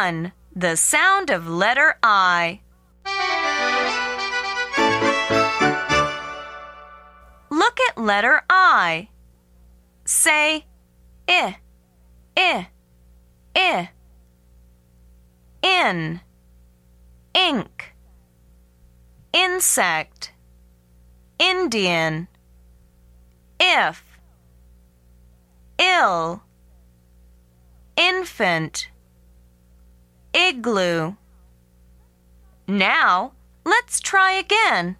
[0.00, 0.32] 1.
[0.56, 2.60] The sound of letter I.
[7.50, 9.10] Look at letter I.
[10.06, 10.64] Say
[11.28, 11.58] I,
[12.34, 12.68] I,
[13.54, 13.90] I.
[15.62, 16.20] In,
[17.34, 17.94] ink,
[19.34, 20.32] insect,
[21.38, 22.26] Indian,
[23.60, 24.02] if,
[25.78, 26.42] ill,
[27.98, 28.89] infant,
[30.34, 31.14] igloo.
[32.66, 33.32] Now,
[33.64, 34.96] let's try again.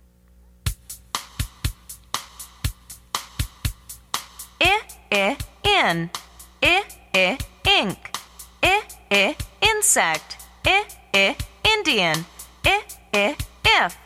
[4.61, 4.81] I,
[5.13, 6.11] I, in,
[6.63, 8.17] I, I, ink,
[8.63, 12.25] I, I, insect, I, I, Indian,
[12.65, 12.83] I,
[13.15, 13.99] I, if,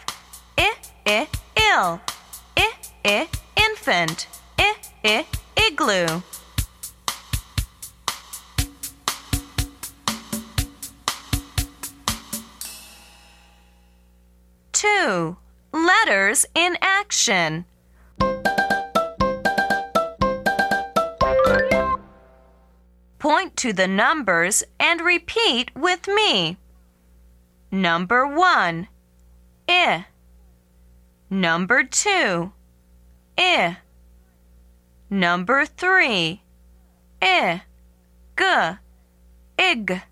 [0.59, 0.75] I,
[1.06, 2.01] I, ill,
[2.56, 2.73] I,
[3.05, 4.29] I, infant,
[4.59, 6.23] I, I, igloo.
[14.85, 15.39] Two.
[15.73, 17.65] Letters in action.
[23.19, 26.59] Point to the numbers and repeat with me.
[27.73, 28.89] Number one,
[29.67, 30.05] I.
[31.31, 32.53] Number two,
[33.39, 33.79] I.
[35.09, 36.43] Number three,
[37.23, 37.62] I.
[38.39, 38.45] G.
[39.57, 40.03] Ig.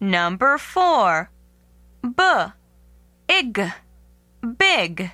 [0.00, 1.30] Number four,
[2.02, 2.22] B.
[3.28, 3.72] Ig.
[4.58, 5.12] Big.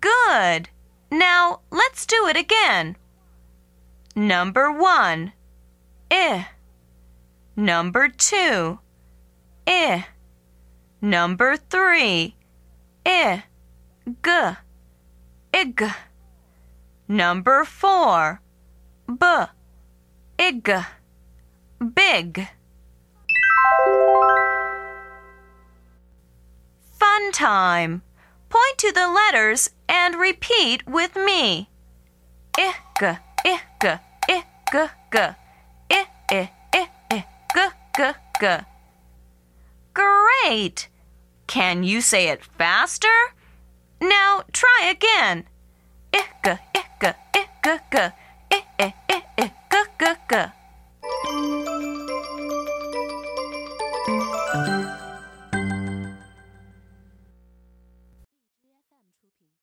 [0.00, 0.68] Good.
[1.10, 2.96] Now let's do it again.
[4.14, 5.32] Number one,
[6.10, 6.48] I.
[7.56, 8.78] Number two,
[9.66, 10.06] I.
[11.00, 12.36] Number three,
[13.06, 13.44] I.
[14.24, 14.56] G.
[15.52, 15.84] Ig.
[17.06, 18.40] Number four,
[19.06, 19.26] B.
[20.38, 20.70] Ig.
[21.94, 22.48] Big.
[27.32, 28.02] Time.
[28.48, 31.68] Point to the letters and repeat with me.
[32.56, 33.06] I, g,
[33.44, 33.88] I, g,
[34.28, 35.18] I, g, g.
[35.18, 37.24] I, I, I, I,
[37.54, 38.64] g, g, g.
[39.94, 40.88] Great!
[41.46, 43.34] Can you say it faster?
[44.00, 45.44] Now try again.
[46.14, 47.98] I, g, I, g, I, g, g.